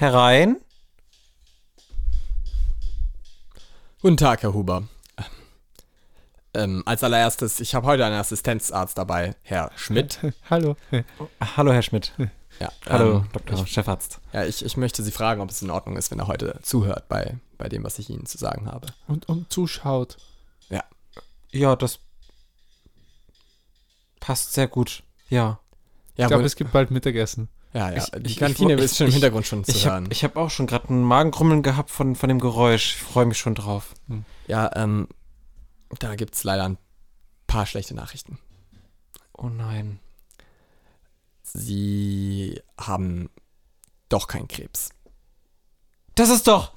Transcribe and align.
Herein? 0.00 0.58
Guten 4.00 4.16
Tag, 4.16 4.44
Herr 4.44 4.54
Huber. 4.54 4.86
Ähm, 6.54 6.84
als 6.86 7.02
allererstes, 7.02 7.58
ich 7.58 7.74
habe 7.74 7.84
heute 7.88 8.04
einen 8.04 8.14
Assistenzarzt 8.14 8.96
dabei, 8.96 9.34
Herr 9.42 9.72
Schmidt. 9.74 10.20
Hallo. 10.50 10.76
Hallo, 11.56 11.72
Herr 11.72 11.82
Schmidt. 11.82 12.12
Ja, 12.60 12.70
Hallo, 12.88 13.16
ähm, 13.16 13.28
Dr. 13.32 13.66
Chefarzt. 13.66 14.20
Ja, 14.32 14.44
ich, 14.44 14.64
ich 14.64 14.76
möchte 14.76 15.02
Sie 15.02 15.10
fragen, 15.10 15.40
ob 15.40 15.50
es 15.50 15.62
in 15.62 15.70
Ordnung 15.70 15.96
ist, 15.96 16.12
wenn 16.12 16.20
er 16.20 16.28
heute 16.28 16.60
zuhört 16.62 17.08
bei, 17.08 17.36
bei 17.56 17.68
dem, 17.68 17.82
was 17.82 17.98
ich 17.98 18.08
Ihnen 18.08 18.24
zu 18.24 18.38
sagen 18.38 18.66
habe. 18.70 18.86
Und, 19.08 19.28
und 19.28 19.52
zuschaut. 19.52 20.16
Ja. 20.68 20.84
Ja, 21.50 21.74
das 21.74 21.98
passt 24.20 24.52
sehr 24.52 24.68
gut. 24.68 25.02
Ja. 25.28 25.58
Ja, 26.16 26.26
Ich 26.26 26.28
glaube, 26.28 26.44
es 26.44 26.54
gibt 26.54 26.70
bald 26.70 26.92
Mittagessen. 26.92 27.48
Ja, 27.72 27.90
ja. 27.90 27.96
ich- 27.96 28.10
die 28.22 28.34
Kantine 28.36 28.74
ich- 28.74 28.80
ist 28.82 28.96
schon 28.96 29.06
im 29.08 29.12
Hintergrund 29.12 29.46
schon 29.46 29.64
zu 29.64 29.70
Ich 29.72 29.84
hören. 29.86 30.04
habe 30.04 30.12
ich 30.12 30.24
hab 30.24 30.36
auch 30.36 30.50
schon 30.50 30.66
gerade 30.66 30.92
ein 30.92 31.02
Magenkrummeln 31.02 31.62
gehabt 31.62 31.90
von, 31.90 32.14
von 32.16 32.28
dem 32.28 32.38
Geräusch. 32.40 32.96
Ich 32.96 33.02
freue 33.02 33.26
mich 33.26 33.38
schon 33.38 33.54
drauf. 33.54 33.94
ja, 34.46 34.70
ähm, 34.76 35.08
da 35.98 36.14
gibt 36.16 36.34
es 36.34 36.44
leider 36.44 36.64
ein 36.68 36.78
paar 37.46 37.66
schlechte 37.66 37.94
Nachrichten. 37.94 38.38
Oh 39.32 39.48
nein. 39.48 40.00
Sie 41.42 42.60
haben 42.78 43.30
doch 44.08 44.28
keinen 44.28 44.48
Krebs. 44.48 44.90
Das 46.14 46.28
ist 46.30 46.46
doch. 46.46 46.72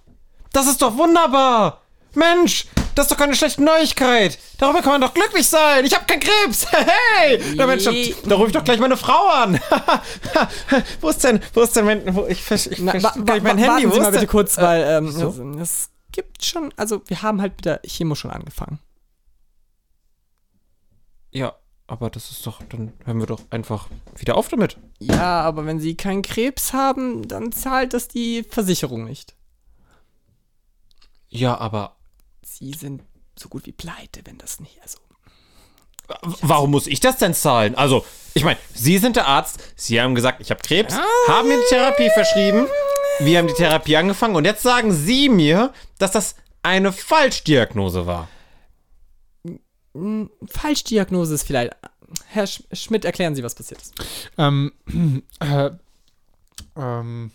Das 0.54 0.68
ist 0.68 0.82
doch 0.82 0.98
wunderbar. 0.98 1.82
Mensch, 2.14 2.68
das 2.96 3.06
ist 3.06 3.12
doch 3.12 3.18
keine 3.18 3.36
schlechte 3.36 3.64
Neuigkeit. 3.64 4.38
Darüber 4.58 4.82
kann 4.82 4.94
man 4.94 5.02
doch 5.02 5.14
glücklich 5.14 5.48
sein. 5.48 5.86
Ich 5.86 5.94
habe 5.96 6.06
keinen 6.06 6.20
Krebs. 6.22 6.66
Hey, 7.18 7.56
da, 7.56 7.68
Mensch, 7.68 7.84
da, 7.84 8.36
rufe 8.36 8.48
ich 8.48 8.54
doch 8.54 8.64
gleich 8.64 8.80
meine 8.80 8.98
Frau 8.98 9.28
an. 9.30 9.60
wo 11.02 11.10
ist 11.10 11.24
denn, 11.24 11.40
wo 11.54 11.62
ist 11.62 11.76
denn 11.76 11.86
mein, 11.86 12.16
wo, 12.16 12.26
ich, 12.26 12.50
ich, 12.50 12.72
ich, 12.72 12.80
Na, 12.80 12.94
wa- 13.02 13.14
wa- 13.16 13.40
mein 13.42 13.58
Handy, 13.58 13.68
warten 13.86 13.92
Sie 13.92 14.00
mal 14.00 14.12
bitte 14.12 14.28
kurz, 14.28 14.58
weil 14.58 14.84
ähm, 14.84 15.08
es, 15.60 15.70
es 15.72 15.90
gibt 16.12 16.44
schon, 16.44 16.74
also 16.78 17.02
wir 17.08 17.22
haben 17.22 17.42
halt 17.42 17.54
mit 17.58 17.66
der 17.66 17.82
Chemo 17.86 18.16
schon 18.16 18.32
angefangen. 18.32 18.80
Ja, 21.32 21.54
aber 21.88 22.10
das 22.10 22.32
ist 22.32 22.46
doch, 22.46 22.62
dann 22.70 22.94
hören 23.06 23.20
wir 23.20 23.28
doch 23.28 23.42
einfach 23.50 23.88
wieder 24.18 24.36
auf 24.36 24.48
damit. 24.50 24.78
Ja, 25.00 25.42
aber 25.42 25.66
wenn 25.66 25.80
Sie 25.80 25.96
keinen 25.96 26.22
Krebs 26.22 26.74
haben, 26.74 27.28
dann 27.28 27.52
zahlt 27.52 27.94
das 27.94 28.08
die 28.08 28.44
Versicherung 28.44 29.06
nicht. 29.06 29.36
Ja, 31.30 31.58
aber 31.58 31.96
Sie 32.44 32.72
sind 32.72 33.04
so 33.38 33.50
gut 33.50 33.66
wie 33.66 33.72
pleite, 33.72 34.22
wenn 34.26 34.38
das 34.38 34.60
nicht, 34.60 34.80
also. 34.82 34.98
warum 36.42 36.72
muss 36.72 36.88
ich 36.88 37.00
das 37.00 37.18
denn 37.18 37.34
zahlen? 37.34 37.76
Also, 37.76 38.06
ich 38.34 38.44
meine, 38.44 38.60
Sie 38.74 38.98
sind 38.98 39.16
der 39.16 39.28
Arzt, 39.28 39.60
Sie 39.76 40.02
haben 40.02 40.16
gesagt, 40.16 40.42
ich 40.42 40.52
habe 40.52 40.62
Krebs, 40.62 40.96
haben 41.28 41.48
mir 41.48 41.58
die 41.58 41.70
Therapie 41.70 42.10
verschrieben, 42.14 42.68
wir 43.20 43.38
haben 43.38 43.48
die 43.48 43.54
Therapie 43.54 43.96
angefangen 43.96 44.36
und 44.36 44.46
jetzt 44.46 44.64
sagen 44.64 44.92
Sie 44.92 45.30
mir, 45.30 45.74
dass 45.98 46.12
das 46.12 46.36
eine 46.64 46.92
Falschdiagnose 46.92 48.06
war. 48.06 48.28
Falschdiagnose 50.46 51.36
ist 51.36 51.44
vielleicht. 51.44 51.74
Herr 52.28 52.46
Sch 52.48 52.64
Schmidt, 52.74 53.06
erklären 53.06 53.36
Sie, 53.36 53.44
was 53.44 53.56
passiert 53.56 53.82
ist. 53.82 53.94
Ähm, 54.38 54.74
äh, 55.40 55.72
ähm, 56.76 57.32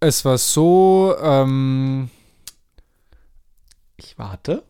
es 0.00 0.24
war 0.24 0.38
so, 0.38 1.14
ähm, 1.20 2.10
Ich 3.96 4.18
warte. 4.18 4.64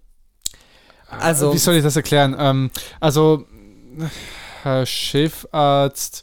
Also, 1.08 1.52
wie 1.52 1.58
soll 1.58 1.76
ich 1.76 1.82
das 1.82 1.96
erklären? 1.96 2.34
Ähm, 2.38 2.70
also, 3.00 3.46
Herr 4.62 4.84
Chefarzt 4.86 6.22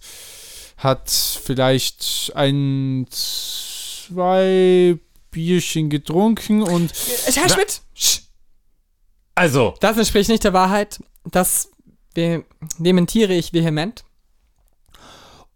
hat 0.78 1.10
vielleicht 1.10 2.32
ein, 2.36 3.06
zwei 3.12 4.98
Bierchen 5.30 5.90
getrunken 5.90 6.62
und 6.64 6.92
Herr 7.36 7.50
Schmidt! 7.50 7.82
Sch- 7.96 8.22
Also, 9.36 9.76
Das 9.80 9.98
entspricht 9.98 10.30
nicht 10.30 10.44
der 10.44 10.54
Wahrheit. 10.54 11.00
Das 11.26 11.70
dementiere 12.16 13.34
ich 13.34 13.54
vehement. 13.54 14.04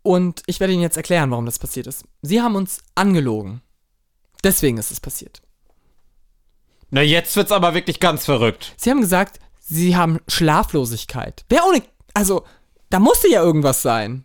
Und 0.01 0.43
ich 0.45 0.59
werde 0.59 0.71
Ihnen 0.73 0.83
jetzt 0.83 0.97
erklären, 0.97 1.31
warum 1.31 1.45
das 1.47 1.57
passiert 1.59 1.87
ist. 1.87 2.03
Sie 2.21 2.41
haben 2.41 2.55
uns 2.55 2.77
angelogen. 2.93 3.61
Deswegen 4.43 4.77
ist 4.77 4.91
es 4.91 4.99
passiert. 4.99 5.41
Na 6.95 7.01
jetzt 7.01 7.35
wird's 7.35 7.51
aber 7.51 7.73
wirklich 7.73 7.99
ganz 7.99 8.23
verrückt. 8.25 8.73
Sie 8.77 8.89
haben 8.89 9.01
gesagt, 9.01 9.39
Sie 9.59 9.97
haben 9.97 10.19
Schlaflosigkeit. 10.29 11.43
Wer 11.49 11.65
ohne. 11.67 11.81
Also, 12.13 12.45
da 12.89 12.99
musste 12.99 13.27
ja 13.29 13.41
irgendwas 13.43 13.81
sein. 13.81 14.23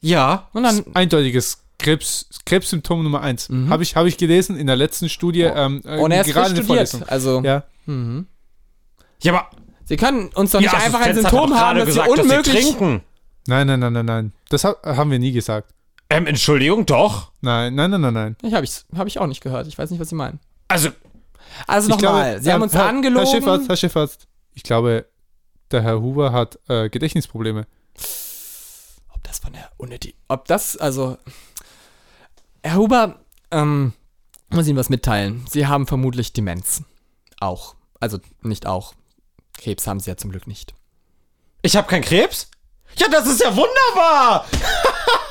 Ja. 0.00 0.48
Und 0.52 0.64
dann. 0.64 0.84
eindeutiges 0.94 1.62
Krebs, 1.78 2.28
Krebssymptom 2.44 3.02
Nummer 3.04 3.20
eins. 3.20 3.48
Habe 3.68 3.82
ich, 3.84 3.94
hab 3.96 4.06
ich 4.06 4.16
gelesen 4.18 4.56
in 4.56 4.66
der 4.66 4.74
letzten 4.76 5.08
Studie. 5.08 5.42
Ähm, 5.42 5.82
äh, 5.84 5.96
Mhm. 5.96 6.02
Und 6.02 6.10
er 6.10 6.22
ist 6.22 6.32
gerade 6.32 6.50
in 6.50 6.54
der 6.56 6.62
studiert. 6.64 6.88
Vorlesung. 6.88 7.02
Also, 7.08 7.42
Ja. 7.44 7.62
Ja, 9.22 9.32
aber 9.32 9.50
Sie 9.84 9.96
können 9.96 10.28
uns 10.34 10.50
doch 10.50 10.60
nicht 10.60 10.74
einfach 10.74 11.00
ein 11.00 11.14
Symptom 11.14 11.54
haben, 11.54 11.78
das 11.78 11.88
Sie 11.88 11.94
gesagt, 12.00 12.08
dass 12.18 12.26
Sie 12.26 12.30
unmöglich. 12.32 12.64
trinken. 12.64 13.02
Nein, 13.46 13.66
nein, 13.68 13.78
nein, 13.78 13.92
nein, 13.92 14.06
nein. 14.06 14.32
Das 14.48 14.64
ha 14.64 14.74
haben 14.84 15.10
wir 15.12 15.20
nie 15.20 15.30
gesagt. 15.32 15.72
Ähm, 16.10 16.26
Entschuldigung, 16.26 16.86
doch. 16.86 17.30
Nein, 17.40 17.74
nein, 17.76 17.90
nein, 17.92 18.00
nein, 18.00 18.14
nein. 18.14 18.36
Ich 18.42 18.54
habe 18.54 18.64
ich, 18.64 18.72
hab 18.96 19.06
ich 19.06 19.18
auch 19.20 19.26
nicht 19.28 19.40
gehört. 19.42 19.66
Ich 19.68 19.78
weiß 19.78 19.90
nicht, 19.90 20.00
was 20.00 20.08
Sie 20.08 20.14
meinen. 20.16 20.40
Also, 20.68 20.88
Also 21.66 21.88
nochmal, 21.88 22.40
Sie 22.40 22.52
haben 22.52 22.62
uns 22.62 22.74
Herr, 22.74 22.86
angelogen. 22.86 23.26
Herr 23.26 23.34
Schiffarzt, 23.34 23.68
Herr 23.68 23.76
Schiffarzt, 23.76 24.28
ich 24.54 24.62
glaube, 24.62 25.06
der 25.70 25.82
Herr 25.82 26.00
Huber 26.00 26.32
hat 26.32 26.58
äh, 26.68 26.88
Gedächtnisprobleme. 26.88 27.66
Ob 29.12 29.22
das 29.24 29.38
von 29.38 29.52
der 29.52 29.70
Unnötig. 29.76 30.14
Ob 30.28 30.46
das, 30.46 30.76
also. 30.76 31.18
Herr 32.62 32.76
Huber, 32.76 33.20
ähm, 33.50 33.92
muss 34.50 34.66
Ihnen 34.66 34.78
was 34.78 34.88
mitteilen. 34.88 35.44
Sie 35.48 35.66
haben 35.66 35.86
vermutlich 35.86 36.32
Demenz. 36.32 36.82
Auch. 37.40 37.74
Also 38.00 38.18
nicht 38.42 38.66
auch. 38.66 38.94
Krebs 39.58 39.86
haben 39.86 40.00
Sie 40.00 40.10
ja 40.10 40.16
zum 40.16 40.30
Glück 40.30 40.46
nicht. 40.46 40.74
ich 41.62 41.76
habe 41.76 41.88
keinen 41.88 42.02
Krebs? 42.02 42.50
Ja, 42.96 43.08
das 43.08 43.26
ist 43.26 43.40
ja 43.42 43.54
wunderbar. 43.54 44.46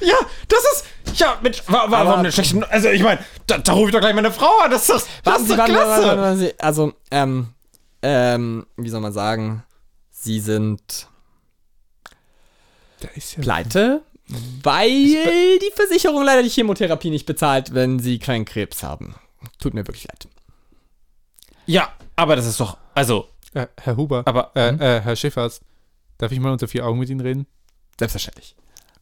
ja, 0.00 0.14
das 0.48 0.60
ist 0.72 1.18
ja 1.20 1.38
mit 1.42 1.66
wa, 1.68 1.72
wa, 1.72 1.78
Aber- 1.82 2.06
warum 2.06 2.20
eine 2.20 2.32
schlechte 2.32 2.70
Also, 2.70 2.88
ich 2.90 3.02
meine, 3.02 3.24
da, 3.46 3.58
da 3.58 3.72
rufe 3.72 3.88
ich 3.88 3.92
doch 3.92 4.00
gleich 4.00 4.14
meine 4.14 4.32
Frau 4.32 4.58
an. 4.58 4.70
Das 4.70 4.82
ist 4.82 4.90
doch, 4.90 5.00
das 5.24 5.32
Warten 5.32 5.42
ist 5.44 5.50
Sie, 5.50 5.56
doch 5.56 5.64
klasse. 5.66 5.86
warten, 5.88 6.04
warten, 6.06 6.20
warten 6.20 6.38
Sie. 6.38 6.60
Also, 6.60 6.92
ähm, 7.10 7.48
ähm, 8.02 8.66
wie 8.76 8.88
soll 8.88 9.00
man 9.00 9.12
sagen? 9.12 9.62
Sie 10.10 10.40
sind 10.40 11.08
ja 13.00 13.08
pleite, 13.40 14.02
weil 14.62 15.58
die 15.58 15.72
Versicherung 15.74 16.22
leider 16.24 16.42
die 16.42 16.48
Chemotherapie 16.48 17.10
nicht 17.10 17.26
bezahlt, 17.26 17.74
wenn 17.74 17.98
Sie 17.98 18.18
keinen 18.18 18.44
Krebs 18.44 18.82
haben. 18.82 19.14
Tut 19.58 19.74
mir 19.74 19.86
wirklich 19.86 20.04
leid. 20.04 20.28
Ja, 21.66 21.92
aber 22.16 22.36
das 22.36 22.46
ist 22.46 22.60
doch 22.60 22.76
also, 22.94 23.28
äh, 23.54 23.66
Herr 23.80 23.96
Huber, 23.96 24.22
aber 24.26 24.52
äh, 24.54 24.68
äh, 24.74 25.00
Herr 25.00 25.16
Schiffarzt, 25.16 25.62
darf 26.18 26.30
ich 26.32 26.38
mal 26.40 26.52
unter 26.52 26.68
vier 26.68 26.86
Augen 26.86 26.98
mit 26.98 27.08
Ihnen 27.08 27.20
reden? 27.20 27.46
Selbstverständlich. 27.98 28.54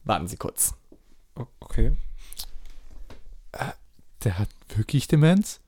Warten 0.03 0.27
Sie 0.27 0.37
kurz. 0.37 0.73
okay. 1.59 1.93
Der 4.23 4.37
hat 4.37 4.49
wirklich 4.75 5.07
Demenz? 5.07 5.59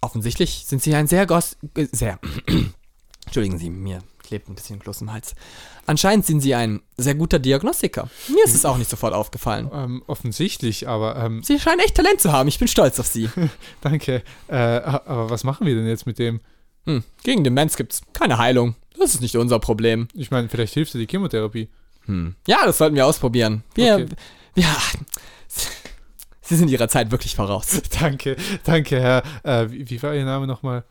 Offensichtlich 0.00 0.64
sind 0.66 0.82
Sie 0.82 0.94
ein 0.94 1.06
sehr 1.06 1.26
gos 1.26 1.56
äh, 1.74 1.86
sehr 1.90 2.20
Entschuldigen 3.26 3.58
Sie, 3.58 3.68
mir 3.70 4.02
klebt 4.22 4.48
ein 4.48 4.54
bisschen 4.54 4.78
Kloß 4.78 5.00
im 5.02 5.12
Hals. 5.12 5.34
Anscheinend 5.86 6.26
sind 6.26 6.40
Sie 6.40 6.54
ein 6.54 6.80
sehr 6.96 7.14
guter 7.14 7.38
Diagnostiker. 7.38 8.08
Mir 8.28 8.44
ist 8.44 8.54
es 8.54 8.64
auch 8.64 8.76
nicht 8.76 8.90
sofort 8.90 9.14
aufgefallen. 9.14 9.70
Ähm, 9.72 10.02
offensichtlich, 10.06 10.86
aber 10.86 11.16
ähm, 11.16 11.42
Sie 11.42 11.58
scheinen 11.58 11.80
echt 11.80 11.94
Talent 11.94 12.20
zu 12.20 12.30
haben. 12.32 12.48
Ich 12.48 12.58
bin 12.58 12.68
stolz 12.68 13.00
auf 13.00 13.06
Sie. 13.06 13.28
danke. 13.80 14.22
Äh, 14.48 14.54
aber 14.56 15.30
was 15.30 15.44
machen 15.44 15.66
wir 15.66 15.74
denn 15.74 15.86
jetzt 15.86 16.06
mit 16.06 16.18
dem? 16.18 16.40
Hm, 16.84 17.04
gegen 17.22 17.42
Demenz 17.42 17.76
gibt's 17.76 18.02
keine 18.12 18.38
Heilung. 18.38 18.76
Das 18.98 19.14
ist 19.14 19.20
nicht 19.22 19.36
unser 19.36 19.58
Problem. 19.60 20.08
Ich 20.14 20.30
meine, 20.30 20.48
vielleicht 20.48 20.74
hilft 20.74 20.94
dir 20.94 20.98
die 20.98 21.06
Chemotherapie. 21.06 21.68
Hm. 22.08 22.34
Ja, 22.46 22.64
das 22.66 22.78
sollten 22.78 22.96
wir 22.96 23.06
ausprobieren. 23.06 23.62
Wir, 23.74 23.94
Okay. 23.94 24.06
wir, 24.54 24.64
Sie 26.40 26.56
sind 26.56 26.70
Ihrer 26.70 26.88
Zeit 26.88 27.10
wirklich 27.10 27.36
voraus. 27.36 27.82
danke, 28.00 28.36
danke, 28.64 29.00
Herr. 29.00 29.22
Äh, 29.44 29.70
wie, 29.70 29.90
wie 29.90 30.02
war 30.02 30.14
Ihr 30.14 30.24
Name 30.24 30.46
nochmal? 30.46 30.84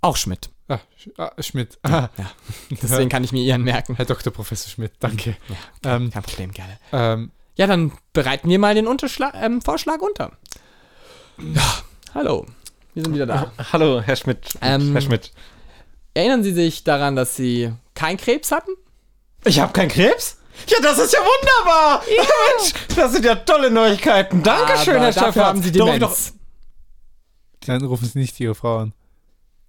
Auch 0.00 0.16
Schmidt. 0.16 0.48
Ah, 0.68 0.78
Sch 0.96 1.08
ah 1.18 1.32
Schmidt. 1.40 1.78
Ah, 1.82 2.08
Ja. 2.16 2.30
Deswegen 2.82 3.08
kann 3.08 3.24
ich 3.24 3.32
mir 3.32 3.42
Ihren 3.42 3.62
merken. 3.62 3.96
Herr 3.96 4.04
Dr. 4.06 4.32
Professor 4.32 4.70
Schmidt, 4.70 4.92
danke. 5.00 5.36
Ähm, 5.84 6.10
Kein 6.10 6.22
Problem, 6.22 6.52
gerne. 6.52 6.78
ähm, 6.92 7.30
Ja, 7.56 7.66
dann 7.66 7.92
bereiten 8.12 8.48
wir 8.48 8.58
mal 8.58 8.74
den 8.74 8.86
Unterschla 8.86 9.32
ähm, 9.34 9.60
Vorschlag 9.60 10.00
unter. 10.00 10.32
Ja, 11.54 11.82
hallo. 12.14 12.46
Wir 12.94 13.04
sind 13.04 13.14
wieder 13.14 13.26
da. 13.26 13.52
Hallo, 13.72 14.00
Herr 14.00 14.16
Schmidt. 14.16 14.58
Ähm, 14.60 14.92
Herr 14.92 15.00
Schmidt. 15.02 15.32
Erinnern 16.14 16.42
Sie 16.42 16.52
sich 16.52 16.84
daran, 16.84 17.14
dass 17.16 17.36
Sie 17.36 17.72
keinen 17.94 18.16
Krebs 18.16 18.50
hatten? 18.50 18.72
Ich 19.44 19.60
habe 19.60 19.72
keinen 19.72 19.88
Krebs? 19.90 20.37
Ja, 20.66 20.78
das 20.82 20.98
ist 20.98 21.12
ja 21.12 21.20
wunderbar. 21.20 22.02
Mensch, 22.06 22.72
das 22.96 23.12
sind 23.12 23.24
ja 23.24 23.34
tolle 23.36 23.70
Neuigkeiten. 23.70 24.42
Dankeschön, 24.42 24.96
Aber 24.96 25.04
Herr 25.06 25.12
dafür 25.12 25.32
Stefan. 25.32 25.44
haben 25.46 25.62
Sie 25.62 25.72
Doch, 25.72 25.86
Demenz. 25.92 26.34
dann 27.66 27.84
rufen 27.84 28.08
Sie 28.08 28.18
nicht 28.18 28.38
Ihre 28.40 28.54
Frau 28.54 28.78
an. 28.78 28.92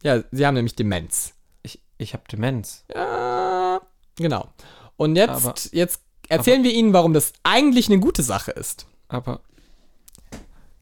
Ja, 0.03 0.23
Sie 0.31 0.45
haben 0.45 0.55
nämlich 0.55 0.75
Demenz. 0.75 1.33
Ich, 1.63 1.79
ich 1.97 2.13
habe 2.13 2.23
Demenz. 2.31 2.83
Ja, 2.93 3.81
genau. 4.15 4.49
Und 4.97 5.15
jetzt, 5.15 5.29
Aber- 5.45 5.55
jetzt 5.71 6.01
erzählen 6.27 6.63
wir 6.63 6.71
Ihnen, 6.73 6.93
warum 6.93 7.13
das 7.13 7.33
eigentlich 7.43 7.87
eine 7.87 7.99
gute 7.99 8.23
Sache 8.23 8.51
ist. 8.51 8.85
Aber. 9.07 9.41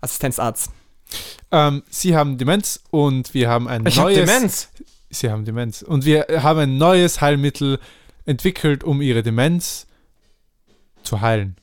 Assistenzarzt. 0.02 0.70
Ähm, 1.52 1.84
Sie 1.90 2.16
haben 2.16 2.38
Demenz 2.38 2.82
und 2.92 3.34
wir 3.34 3.50
haben 3.50 3.68
ein 3.68 3.86
Ich 3.86 3.98
hab 3.98 4.06
neues. 4.06 4.18
Demenz. 4.18 4.70
Sie 5.10 5.32
haben 5.32 5.46
Demenz. 5.46 5.82
Und 5.82 6.06
wir 6.06 6.26
haben 6.44 6.60
ein 6.60 6.78
neues 6.78 7.22
Heilmittel 7.22 7.80
entwickelt, 8.26 8.84
um 8.84 9.02
Ihre 9.02 9.24
Demenz 9.24 9.87
zu 11.08 11.22
heilen. 11.22 11.56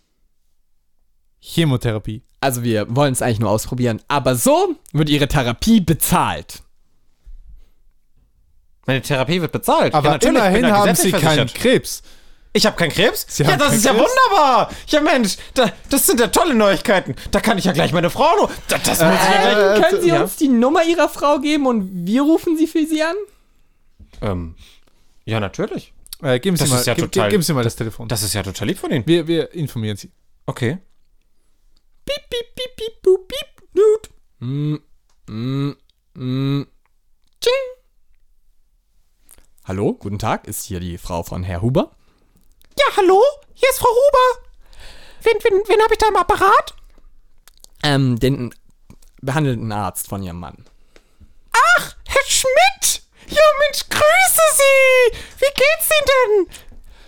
Chemotherapie. 1.41 2.23
Also 2.41 2.63
wir 2.63 2.95
wollen 2.95 3.13
es 3.13 3.23
eigentlich 3.23 3.41
nur 3.41 3.51
ausprobieren. 3.51 4.03
Aber 4.09 4.35
so 4.35 4.75
wird 4.93 5.09
Ihre 5.09 5.29
Therapie 5.29 5.81
bezahlt. 5.81 6.63
Meine 8.87 9.01
Therapie 9.03 9.41
wird 9.41 9.53
bezahlt. 9.53 9.95
Aber 9.95 10.19
ja, 10.21 10.29
immerhin 10.29 10.63
da 10.63 10.77
haben 10.79 10.95
Sie 10.95 11.13
keinen. 11.13 11.47
Krebs. 11.49 12.03
Ich 12.53 12.67
habe 12.67 12.77
keinen 12.77 12.93
Krebs? 12.93 13.27
Sie 13.29 13.43
ja, 13.43 13.57
das 13.57 13.75
ist 13.75 13.85
ja 13.85 13.93
Krebs? 13.93 14.05
wunderbar. 14.05 14.71
Ja, 14.89 15.01
Mensch, 15.01 15.37
da, 15.55 15.73
das 15.91 16.07
sind 16.07 16.21
ja 16.21 16.29
tolle 16.29 16.55
Neuigkeiten. 16.55 17.17
Da 17.31 17.41
kann 17.41 17.59
ich 17.59 17.65
ja 17.65 17.73
gleich 17.73 17.93
meine 17.93 18.11
Frau 18.11 18.37
noch. 18.37 18.51
Das, 18.69 18.83
das 18.83 19.01
muss 19.01 19.15
ich 19.15 19.35
ja 19.35 19.41
gleich. 19.41 19.79
Äh, 19.79 19.81
Können 19.81 20.03
Sie 20.03 20.09
ja. 20.09 20.23
uns 20.23 20.37
die 20.37 20.49
Nummer 20.49 20.85
Ihrer 20.85 21.09
Frau 21.09 21.41
geben 21.41 21.67
und 21.67 22.07
wir 22.07 22.23
rufen 22.23 22.57
sie 22.57 22.67
für 22.67 22.87
Sie 22.87 23.03
an? 23.03 23.17
Ähm, 24.21 24.55
ja, 25.25 25.41
natürlich. 25.41 25.93
Äh, 26.23 26.39
geben, 26.41 26.57
Sie 26.57 26.63
Das 26.65 26.71
mal, 26.71 26.85
ja 26.85 26.95
gib- 26.95 27.13
total- 27.13 27.31
geben 27.31 27.43
Sie 27.43 27.53
mal 27.53 27.65
das 27.65 27.77
Telefon. 27.77 28.09
Das 28.09 28.23
ist 28.23 28.33
ja 28.35 28.43
total 28.43 28.69
lieb 28.69 28.79
von 28.79 28.91
Ihnen. 28.91 29.07
wir, 29.07 29.27
wir 29.27 29.53
informieren 29.53 29.97
Sie. 29.97 30.11
Okay. 30.47 30.79
Piep, 32.05 32.31
piep, 32.31 32.55
piep, 32.55 32.77
piep, 32.77 33.03
boop, 33.03 33.29
piep, 33.29 33.69
dut. 33.75 34.11
Mm, 34.41 34.77
mm, 35.29 35.77
mm. 36.15 36.67
Tsching. 37.41 37.53
Hallo, 39.65 39.95
guten 39.95 40.19
Tag, 40.19 40.47
ist 40.47 40.65
hier 40.65 40.81
die 40.81 40.99
Frau 40.99 41.23
von 41.23 41.43
Herr 41.43 41.63
Huber? 41.63 41.97
Ja, 42.79 42.85
hallo? 42.97 43.23
Hier 43.55 43.69
ist 43.71 43.79
Frau 43.79 43.89
Huber. 43.89 44.49
Wen, 45.23 45.39
wen, 45.43 45.63
wen 45.67 45.83
habe 45.83 45.93
ich 45.95 45.99
da 45.99 46.09
im 46.09 46.17
Apparat? 46.17 46.75
Ähm, 47.83 48.19
den 48.19 48.55
behandelnden 49.23 49.73
Arzt 49.73 50.09
von 50.09 50.23
Ihrem 50.23 50.39
Mann. 50.41 50.65
Herr 52.07 52.23
Schmidt. 52.27 53.03
Ja, 53.29 53.43
Mensch, 53.61 53.89
grüße 53.89 54.43
Sie. 54.55 55.19
Wie 55.39 55.44
geht's 55.55 55.91
Ihnen 55.91 56.47
denn? 56.47 56.55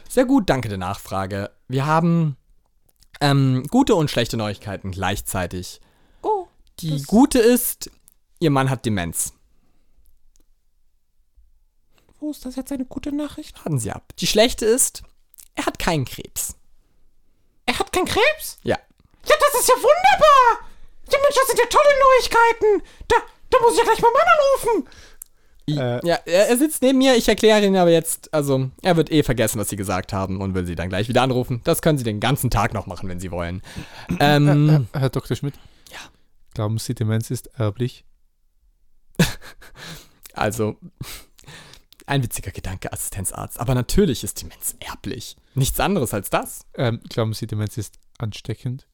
Sehr 0.09 0.25
gut, 0.25 0.49
danke 0.49 0.69
der 0.69 0.79
Nachfrage. 0.79 1.51
Wir 1.69 1.87
haben 1.87 2.37
ähm, 3.21 3.65
gute 3.71 3.95
und 3.95 4.11
schlechte 4.11 4.37
Neuigkeiten 4.37 4.91
gleichzeitig. 4.93 5.81
Oh, 6.23 6.47
Die 6.81 7.03
gute 7.03 7.39
ist, 7.39 7.91
Ihr 8.39 8.51
Mann 8.51 8.71
hat 8.71 8.85
Demenz. 8.87 9.33
wo 12.19 12.31
ist 12.31 12.45
das 12.45 12.57
jetzt 12.57 12.73
eine 12.73 12.85
gute 12.85 13.13
Nachricht? 13.15 13.57
Warten 13.59 13.79
Sie 13.79 13.91
ab. 13.93 14.13
Die 14.19 14.27
schlechte 14.27 14.65
ist, 14.65 15.03
er 15.55 15.67
hat 15.67 15.79
keinen 15.79 16.05
Krebs. 16.05 16.57
Er 17.67 17.79
hat 17.79 17.93
keinen 17.93 18.07
Krebs? 18.07 18.59
Ja. 18.63 18.77
Ja, 19.27 19.35
das 19.39 19.61
ist 19.61 19.69
ja 19.69 19.75
wunderbar. 19.75 20.67
Ja, 21.13 21.19
Mensch, 21.21 21.35
das 21.35 21.47
sind 21.49 21.59
ja 21.59 21.67
tolle 21.67 21.95
Neuigkeiten. 22.01 22.83
Da, 23.09 23.17
da 23.51 23.59
muss 23.61 23.73
ich 23.73 23.79
ja 23.79 23.85
gleich 23.85 24.01
mal 24.01 24.11
Mann 24.13 24.27
anrufen. 24.29 24.89
Äh, 25.69 26.07
Ja, 26.07 26.17
er, 26.25 26.57
sitzt 26.57 26.83
neben 26.83 26.99
mir, 26.99 27.17
ich 27.17 27.29
erkläre 27.29 27.65
ihn 27.65 27.77
aber 27.77 27.91
jetzt, 27.91 28.33
also 28.33 28.71
er 28.83 28.97
wird 28.97 29.11
eh 29.11 29.23
vergessen, 29.23 29.59
was 29.59 29.69
Sie 29.69 29.77
gesagt 29.77 30.13
haben 30.13 30.41
und 30.41 30.55
will 30.55 30.65
Sie 30.67 30.77
dann 30.77 30.89
gleich 30.89 31.09
wieder 31.09 31.23
anrufen. 31.23 31.61
Das 31.65 31.83
können 31.83 31.99
Sie 31.99 32.05
den 32.05 32.21
ganzen 32.21 32.51
Tag 32.51 32.73
noch 32.73 32.87
machen, 32.87 33.09
wenn 33.09 33.21
Sie 33.21 33.31
wollen. 33.31 33.63
Ähm, 34.21 34.87
Herr 34.93 35.11
Dr. 35.11 35.37
Schmidt. 35.37 35.55
Ja. 35.91 35.99
Glauben 36.55 36.79
Sie, 36.79 36.95
Demenz 36.95 37.31
ist 37.31 37.49
erblich? 37.59 38.05
also, 40.35 40.77
ein 42.07 42.23
witziger 42.23 42.53
Gedanke, 42.53 42.93
Assistenzarzt. 42.93 43.59
Aber 43.59 43.75
natürlich 43.75 44.23
ist 44.23 44.41
Demenz 44.43 44.77
erblich. 44.79 45.37
Nichts 45.55 45.81
anderes 45.81 46.15
als 46.15 46.31
das. 46.31 46.65
Ähm, 46.75 47.01
glauben 47.09 47.33
Sie, 47.35 47.49
Demenz 47.49 47.77
ist 47.77 47.95
ansteckend? 48.19 48.87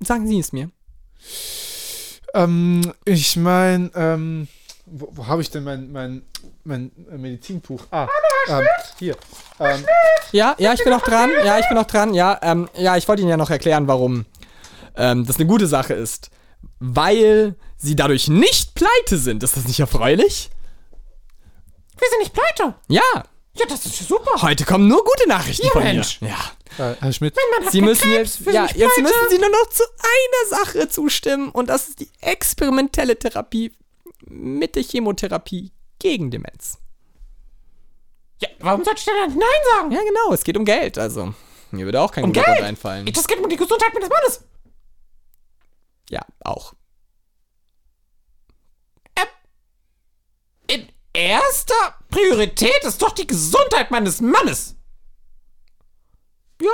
Sagen 0.00 0.26
Sie 0.28 0.38
es 0.38 0.52
mir. 0.52 0.70
Ähm, 2.36 2.92
ich 3.04 3.36
meine, 3.36 3.90
ähm, 3.94 4.48
wo, 4.86 5.08
wo 5.12 5.26
habe 5.26 5.42
ich 5.42 5.50
denn 5.50 5.64
mein, 5.64 5.90
mein, 5.90 6.22
mein 6.64 6.90
Medizinbuch? 7.10 7.84
Ah, 7.90 8.06
ähm, 8.48 8.66
hier. 8.98 9.16
Ähm, 9.58 9.84
Ja, 10.32 10.54
ja, 10.58 10.72
ich 10.74 10.82
bin 10.84 10.92
noch 10.92 11.02
dran. 11.02 11.30
Ja, 11.44 11.58
ich 11.58 11.66
bin 11.68 11.76
noch 11.76 11.86
dran. 11.86 12.14
Ja, 12.14 12.38
ähm, 12.42 12.68
ja, 12.76 12.96
ich 12.96 13.08
wollte 13.08 13.22
Ihnen 13.22 13.30
ja 13.30 13.36
noch 13.36 13.50
erklären, 13.50 13.88
warum 13.88 14.26
ähm, 14.96 15.26
das 15.26 15.36
eine 15.36 15.46
gute 15.46 15.66
Sache 15.66 15.94
ist. 15.94 16.30
Weil 16.78 17.54
Sie 17.76 17.96
dadurch 17.96 18.28
nicht 18.28 18.74
pleite 18.74 19.16
sind. 19.18 19.42
Ist 19.42 19.56
das 19.56 19.66
nicht 19.66 19.80
erfreulich? 19.80 20.50
Wir 21.98 22.08
sind 22.10 22.18
nicht 22.20 22.34
pleite. 22.34 22.74
Ja, 22.88 23.24
Ja, 23.58 23.66
das 23.66 23.86
ist 23.86 24.00
ja 24.00 24.06
super. 24.06 24.42
heute 24.42 24.64
kommen 24.64 24.86
nur 24.88 25.02
gute 25.04 25.28
Nachrichten 25.28 25.66
Ja, 25.66 25.72
von 25.72 25.82
Mensch. 25.82 26.20
mir. 26.20 26.28
Ja. 26.78 26.92
äh, 26.92 26.96
Herr 27.00 27.12
Schmidt, 27.12 27.34
Man 27.58 27.64
hat 27.66 27.72
Sie 27.72 27.80
müssen 27.80 28.02
Krebs, 28.10 28.38
jetzt, 28.40 28.52
ja, 28.54 28.66
jetzt 28.66 28.98
müssen 28.98 29.28
Sie 29.30 29.38
nur 29.38 29.48
noch 29.50 29.68
zu 29.70 29.82
einer 29.98 30.58
Sache 30.64 30.88
zustimmen 30.88 31.50
und 31.50 31.68
das 31.70 31.88
ist 31.88 32.00
die 32.00 32.10
experimentelle 32.20 33.18
Therapie 33.18 33.72
mit 34.26 34.76
der 34.76 34.82
Chemotherapie 34.82 35.72
gegen 35.98 36.30
Demenz. 36.30 36.78
Ja, 38.42 38.48
warum 38.60 38.84
soll 38.84 38.94
ich 38.96 39.04
denn 39.04 39.14
dann 39.18 39.30
Nein 39.30 39.48
sagen? 39.74 39.90
Ja, 39.92 40.00
genau, 40.02 40.32
es 40.34 40.44
geht 40.44 40.56
um 40.58 40.64
Geld, 40.66 40.98
also 40.98 41.32
mir 41.70 41.86
würde 41.86 42.00
auch 42.02 42.12
kein 42.12 42.24
Um 42.24 42.32
guter 42.32 42.44
Geld? 42.44 42.56
Grund 42.58 42.68
einfallen. 42.68 43.06
Das 43.12 43.26
geht 43.26 43.38
um 43.38 43.48
die 43.48 43.56
Gesundheit 43.56 43.94
meines 43.94 44.08
Mannes. 44.10 44.44
Ja, 46.10 46.20
auch. 46.40 46.74
In 50.68 50.88
erster 51.12 51.94
Priorität 52.16 52.82
ist 52.84 53.00
doch 53.02 53.12
die 53.12 53.26
Gesundheit 53.26 53.90
meines 53.90 54.20
Mannes. 54.20 54.74
Ja, 56.60 56.70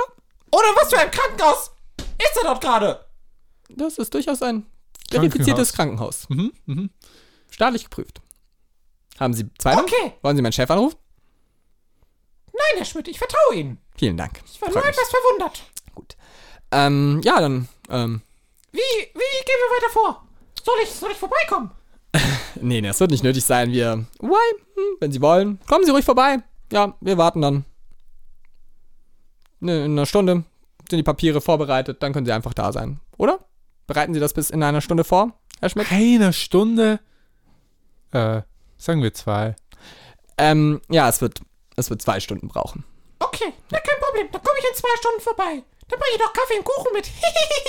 Oder 0.51 0.67
was 0.75 0.89
für 0.89 0.99
ein 0.99 1.11
Krankenhaus 1.11 1.71
ist 1.99 2.37
er 2.37 2.43
dort 2.43 2.61
gerade? 2.61 3.05
das 3.69 3.97
ist 3.97 4.13
durchaus 4.13 4.41
ein 4.41 4.65
verifiziertes 5.09 5.73
Krankenhaus. 5.73 6.29
Mhm, 6.29 6.53
mhm. 6.65 6.89
Staatlich 7.49 7.83
geprüft. 7.85 8.21
Haben 9.19 9.33
Sie 9.33 9.49
zwei? 9.57 9.71
Nummern? 9.75 9.85
Okay. 9.85 10.13
Wollen 10.21 10.35
Sie 10.35 10.41
meinen 10.41 10.53
Chef 10.53 10.69
anrufen? 10.69 10.97
Nein, 12.53 12.77
Herr 12.77 12.85
Schmidt, 12.85 13.07
ich 13.07 13.17
vertraue 13.17 13.55
Ihnen. 13.55 13.79
Vielen 13.97 14.15
Dank. 14.17 14.41
Ich 14.45 14.61
war 14.61 14.69
Freut 14.71 14.83
nur 14.83 14.85
mich. 14.85 14.97
etwas 14.97 15.09
verwundert. 15.09 15.63
Gut. 15.95 16.15
Ähm, 16.71 17.21
ja, 17.23 17.39
dann, 17.41 17.67
ähm, 17.89 18.21
Wie, 18.71 18.79
wie 18.79 19.43
gehen 19.45 19.59
wir 19.59 19.75
weiter 19.77 19.89
vor? 19.91 20.27
Soll 20.63 20.75
ich, 20.83 20.89
soll 20.89 21.11
ich 21.11 21.17
vorbeikommen? 21.17 21.71
nee, 22.61 22.81
nee, 22.81 22.87
das 22.87 22.99
wird 22.99 23.11
nicht 23.11 23.23
nötig 23.23 23.43
sein. 23.43 23.71
Wir, 23.71 24.05
why, 24.19 24.55
hm, 24.75 24.97
wenn 24.99 25.11
Sie 25.11 25.21
wollen, 25.21 25.59
kommen 25.67 25.85
Sie 25.85 25.91
ruhig 25.91 26.05
vorbei. 26.05 26.37
Ja, 26.71 26.95
wir 27.01 27.17
warten 27.17 27.41
dann. 27.41 27.65
Ne, 29.59 29.85
in 29.85 29.91
einer 29.91 30.05
Stunde 30.05 30.43
sind 30.89 30.97
die 30.97 31.03
Papiere 31.03 31.41
vorbereitet, 31.41 32.03
dann 32.03 32.13
können 32.13 32.25
Sie 32.25 32.31
einfach 32.31 32.53
da 32.53 32.71
sein, 32.71 32.99
oder? 33.17 33.39
Bereiten 33.87 34.13
Sie 34.13 34.19
das 34.19 34.33
bis 34.33 34.49
in 34.49 34.63
einer 34.63 34.81
Stunde 34.81 35.03
vor, 35.03 35.39
Herr 35.59 35.69
Schmidt? 35.69 35.91
Eine 35.91 36.33
Stunde? 36.33 36.99
Äh, 38.11 38.41
sagen 38.77 39.01
wir 39.01 39.13
zwei. 39.13 39.55
Ähm, 40.37 40.81
ja, 40.89 41.07
es 41.09 41.21
wird, 41.21 41.41
es 41.75 41.89
wird 41.89 42.01
zwei 42.01 42.19
Stunden 42.19 42.47
brauchen. 42.47 42.83
Okay, 43.19 43.53
na 43.71 43.79
kein 43.79 43.99
Problem. 43.99 44.27
Dann 44.31 44.43
komme 44.43 44.59
ich 44.59 44.65
in 44.69 44.75
zwei 44.75 44.95
Stunden 44.97 45.21
vorbei. 45.21 45.63
Dann 45.87 45.99
bringe 45.99 46.15
ich 46.15 46.19
noch 46.19 46.33
Kaffee 46.33 46.57
und 46.57 46.65
Kuchen 46.65 46.93
mit. 46.93 47.11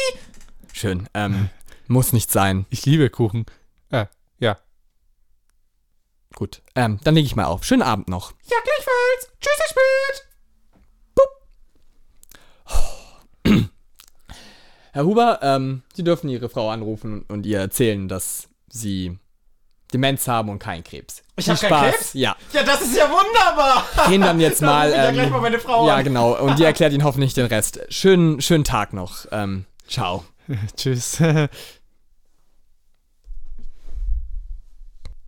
Schön, 0.73 1.09
ähm, 1.15 1.51
muss 1.87 2.13
nicht 2.13 2.31
sein. 2.31 2.67
Ich 2.71 2.85
liebe 2.87 3.11
Kuchen. 3.11 3.47
Äh, 3.91 3.99
ja. 3.99 4.09
Gut, 6.35 6.63
ähm, 6.75 6.99
dann 7.05 7.15
lege 7.15 7.27
ich 7.27 7.37
mal 7.37 7.45
auf. 7.45 7.65
Schönen 7.65 7.83
Abend 7.83 8.09
noch. 8.09 8.33
ja, 8.51 8.57
gleichfalls. 8.63 9.31
Tschüss, 9.41 9.59
Herr 9.59 9.69
Schmidt. 9.69 10.25
Herr 14.93 15.05
Huber, 15.05 15.41
ähm, 15.43 15.83
Sie 15.93 16.03
dürfen 16.03 16.29
Ihre 16.29 16.49
Frau 16.49 16.71
anrufen 16.71 17.25
und, 17.29 17.47
ihr 17.47 17.59
erzählen, 17.59 18.09
dass 18.09 18.49
Sie 18.69 19.19
Demenz 19.93 20.27
haben 20.27 20.49
und 20.49 20.59
keinen 20.59 20.83
Krebs. 20.83 21.23
Ich 21.37 21.45
Viel 21.45 21.55
hab 21.55 21.61
keinen 21.61 21.93
Krebs? 21.93 22.15
Ja. 22.15 22.37
Ja, 22.53 22.63
das 22.65 22.81
ist 22.81 22.97
ja 22.97 23.05
wunderbar. 23.09 23.87
Gehen 24.09 24.23
dann 24.23 24.41
jetzt 24.41 24.61
Dann 24.63 24.71
mal. 24.71 24.89
ich 24.91 24.97
ja 24.97 25.09
ähm, 25.09 25.15
gleich 25.15 25.31
mal 25.31 25.41
meine 25.41 25.59
Frau 25.61 25.87
ja, 25.87 25.97
an. 25.97 26.05
genau. 26.05 26.37
Und 26.37 26.59
die 26.59 26.65
erklärt 26.65 26.93
Ihnen 26.93 27.05
hoffentlich 27.05 27.35
den 27.35 27.47
Rest. 27.47 27.81
Schönen, 27.91 28.41
schönen 28.41 28.65
Tag 28.65 28.93
noch. 28.93 29.27
Ähm, 29.31 29.67
ciao. 29.87 30.25
Tschüss. 30.77 31.23